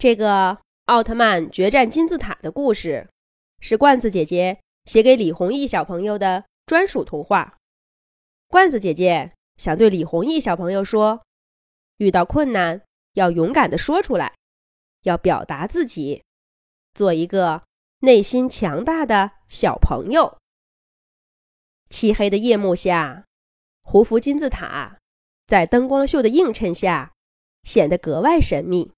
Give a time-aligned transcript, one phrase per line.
[0.00, 0.56] 这个
[0.86, 3.10] 奥特曼决战金字塔的故事，
[3.60, 7.58] 是罐子姐姐写给李弘毅小朋友的专属童话。
[8.48, 11.20] 罐子姐姐想对李弘毅小朋友说：
[11.98, 12.80] 遇到困难
[13.12, 14.34] 要勇敢地说出来，
[15.02, 16.24] 要表达自己，
[16.94, 17.64] 做一个
[17.98, 20.38] 内心强大的小朋友。
[21.90, 23.26] 漆黑的夜幕下，
[23.82, 24.96] 胡夫金字塔
[25.46, 27.12] 在灯光秀的映衬下
[27.64, 28.92] 显得格外神秘。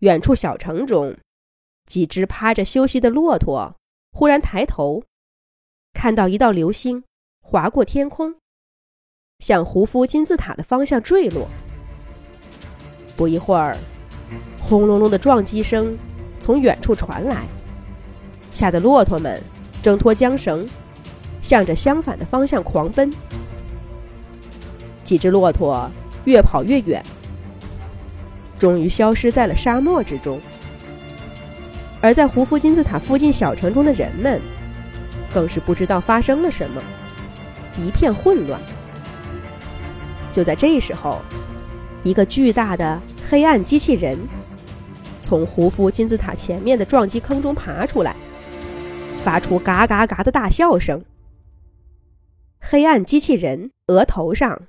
[0.00, 1.14] 远处小城中，
[1.84, 3.76] 几只趴着休息的骆驼
[4.12, 5.02] 忽然抬头，
[5.92, 7.04] 看到一道流星
[7.42, 8.34] 划过天空，
[9.40, 11.46] 向胡夫金字塔的方向坠落。
[13.14, 13.76] 不一会儿，
[14.58, 15.98] 轰隆隆的撞击声
[16.38, 17.46] 从远处传来，
[18.50, 19.38] 吓得骆驼们
[19.82, 20.66] 挣脱缰绳，
[21.42, 23.12] 向着相反的方向狂奔。
[25.04, 25.90] 几只骆驼
[26.24, 27.04] 越跑越远。
[28.60, 30.38] 终于消失在了沙漠之中，
[32.02, 34.38] 而在胡夫金字塔附近小城中的人们，
[35.32, 36.82] 更是不知道发生了什么，
[37.78, 38.60] 一片混乱。
[40.30, 41.22] 就在这时候，
[42.04, 44.18] 一个巨大的黑暗机器人
[45.22, 48.14] 从胡夫金字塔前面的撞击坑中爬出来，
[49.24, 51.02] 发出嘎嘎嘎的大笑声。
[52.60, 54.62] 黑暗机器人额头上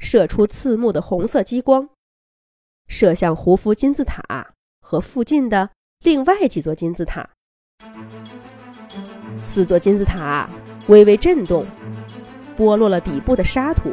[0.00, 1.88] 射出刺目的红色激光。
[2.88, 4.22] 射向胡夫金字塔
[4.80, 5.70] 和附近的
[6.04, 7.28] 另外几座金字塔，
[9.42, 10.48] 四座金字塔
[10.86, 11.66] 微微震动，
[12.56, 13.92] 剥落了底部的沙土，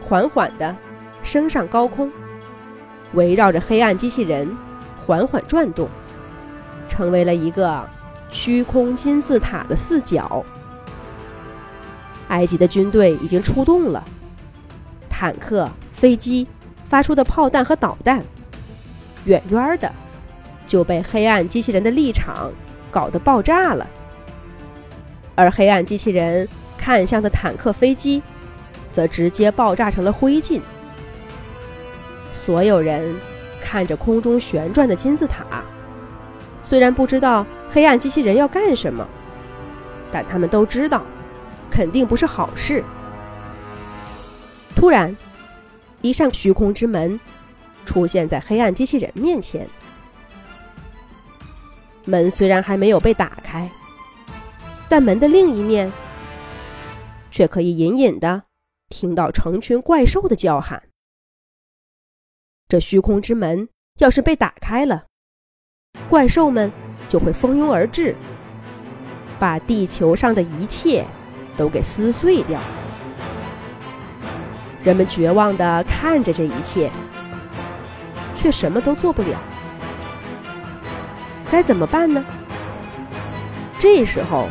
[0.00, 0.74] 缓缓地
[1.22, 2.10] 升上高空，
[3.12, 4.56] 围绕着黑暗机器人
[5.04, 5.88] 缓缓转动，
[6.88, 7.88] 成为了一个
[8.30, 10.44] 虚空金字塔的四角。
[12.28, 14.04] 埃及的军队已经出动了，
[15.08, 16.46] 坦克、飞机。
[16.88, 18.24] 发出的炮弹和导弹，
[19.26, 19.92] 远远的
[20.66, 22.50] 就被黑暗机器人的立场
[22.90, 23.86] 搞得爆炸了。
[25.34, 28.22] 而黑暗机器人看向的坦克、飞机，
[28.90, 30.60] 则直接爆炸成了灰烬。
[32.32, 33.14] 所有人
[33.60, 35.62] 看着空中旋转的金字塔，
[36.62, 39.06] 虽然不知道黑暗机器人要干什么，
[40.10, 41.02] 但他们都知道，
[41.70, 42.82] 肯定不是好事。
[44.74, 45.14] 突然。
[46.02, 47.18] 一扇虚空之门
[47.84, 49.68] 出现在黑暗机器人面前。
[52.04, 53.70] 门虽然还没有被打开，
[54.88, 55.92] 但门的另一面
[57.30, 58.44] 却可以隐隐的
[58.88, 60.84] 听到成群怪兽的叫喊。
[62.68, 65.06] 这虚空之门要是被打开了，
[66.08, 66.72] 怪兽们
[67.08, 68.14] 就会蜂拥而至，
[69.38, 71.06] 把地球上的一切
[71.56, 72.60] 都给撕碎掉。
[74.82, 76.90] 人们绝望地看着这一切，
[78.34, 79.40] 却什么都做不了。
[81.50, 82.24] 该怎么办呢？
[83.78, 84.48] 这时候，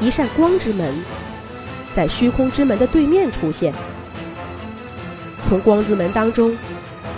[0.00, 0.94] 一扇光之门
[1.94, 3.72] 在虚空之门的对面出现。
[5.44, 6.56] 从光之门当中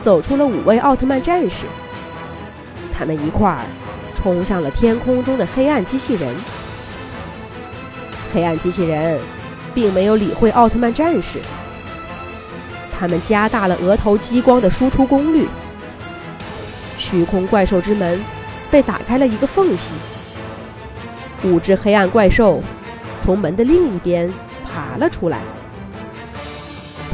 [0.02, 1.64] 走出了五位奥特曼战士，
[2.96, 3.60] 他们一块儿
[4.14, 6.34] 冲向了天空中的黑暗机器人。
[8.32, 9.20] 黑暗机器人
[9.74, 11.40] 并没有理会奥特曼战士。
[13.02, 15.48] 他们加大了额头激光的输出功率，
[16.96, 18.22] 虚空怪兽之门
[18.70, 19.92] 被打开了一个缝隙，
[21.42, 22.62] 五只黑暗怪兽
[23.18, 24.32] 从门的另一边
[24.64, 25.40] 爬了出来，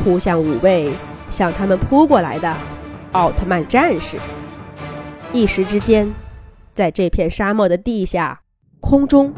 [0.05, 0.93] 扑向五位
[1.31, 2.55] 向他们扑过来的
[3.13, 4.19] 奥特曼战士。
[5.33, 6.13] 一时之间，
[6.75, 8.39] 在这片沙漠的地下、
[8.81, 9.33] 空中，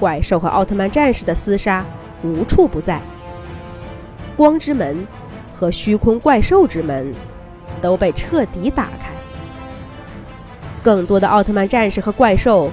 [0.00, 1.84] 怪兽和奥特曼战士的厮杀
[2.24, 3.00] 无处不在。
[4.36, 5.06] 光之门。
[5.54, 7.12] 和虚空怪兽之门
[7.80, 9.10] 都被彻底打开，
[10.82, 12.70] 更多的奥特曼战士和怪兽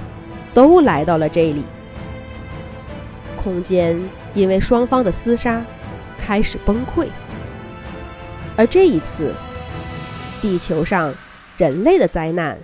[0.52, 1.62] 都来到了这里。
[3.42, 3.98] 空间
[4.34, 5.64] 因为双方的厮杀
[6.18, 7.06] 开始崩溃，
[8.56, 9.32] 而这一次，
[10.40, 11.14] 地球上
[11.56, 12.58] 人类的灾难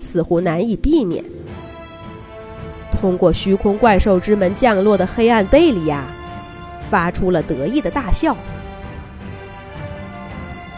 [0.00, 1.24] 似乎难以避免。
[3.00, 6.04] 通过虚空怪兽之门降落的黑暗贝利亚
[6.90, 8.34] 发出了得意的大笑。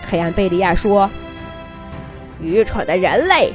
[0.08, 1.11] 黑暗贝利亚说
[2.41, 3.53] ：“愚蠢的人类，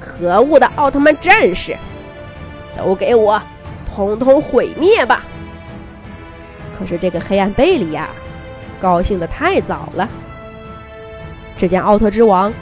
[0.00, 1.76] 可恶的奥特曼战士，
[2.76, 3.42] 都给我
[3.92, 5.24] 统统毁灭吧！”
[6.78, 8.08] 可是这个黑暗贝利亚
[8.80, 10.08] 高兴的太早了。
[11.58, 12.52] 只见奥特之王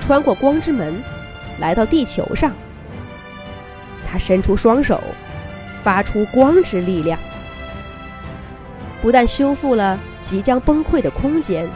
[0.00, 1.02] 穿过光之门，
[1.58, 2.52] 来到地球上。
[4.06, 5.00] 他伸出双手，
[5.82, 7.18] 发出光之力量，
[9.00, 11.66] 不但修复了即将崩溃的空间。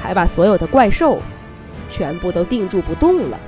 [0.00, 1.20] 还把所有的怪兽
[1.90, 3.38] 全部都定住不动了。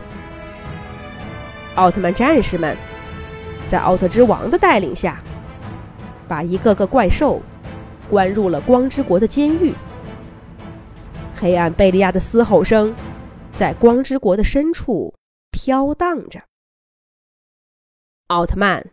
[1.76, 2.76] 奥特曼战士们
[3.70, 5.22] 在奥特之王的带领下，
[6.28, 7.40] 把一个个怪兽
[8.10, 9.72] 关入了光之国的监狱。
[11.38, 12.94] 黑暗贝利亚的嘶吼声
[13.56, 15.14] 在光之国的深处
[15.50, 16.42] 飘荡着。
[18.26, 18.90] 奥特曼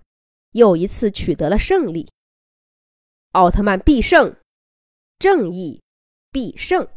[0.53, 2.07] 又一次取得了胜利。
[3.33, 4.35] 奥特曼必胜，
[5.19, 5.81] 正义
[6.31, 6.87] 必胜。